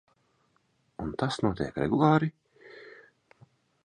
[1.03, 2.31] Un tas notiek regulāri!